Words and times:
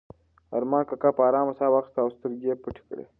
ارمان 0.55 0.83
کاکا 0.89 1.09
په 1.17 1.21
ارامه 1.29 1.53
ساه 1.59 1.69
واخیسته 1.73 1.99
او 2.03 2.09
سترګې 2.15 2.47
یې 2.51 2.59
پټې 2.63 2.81
کړې. 2.87 3.05